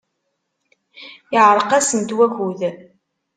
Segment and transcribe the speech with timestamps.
[1.33, 2.61] Yeɛreq-asent wakud.